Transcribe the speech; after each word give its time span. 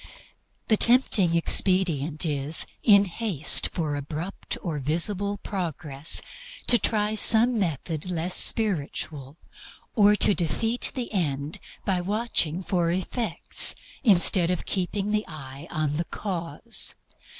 The 0.67 0.77
tempting 0.77 1.35
expedient 1.35 2.25
is, 2.25 2.65
in 2.81 3.05
haste 3.05 3.69
for 3.71 3.95
abrupt 3.95 4.57
or 4.63 4.79
visible 4.79 5.37
progress, 5.37 6.23
to 6.65 6.79
try 6.79 7.13
some 7.13 7.59
method 7.59 8.09
less 8.09 8.33
spiritual, 8.35 9.37
or 9.93 10.15
to 10.15 10.33
defeat 10.33 10.91
the 10.95 11.13
end 11.13 11.59
by 11.85 12.01
watching 12.01 12.63
for 12.63 12.89
effects 12.89 13.75
instead 14.03 14.49
of 14.49 14.65
keeping 14.65 15.11
the 15.11 15.23
eye 15.27 15.67
on 15.69 15.97
the 15.97 16.05
Cause. 16.05 16.95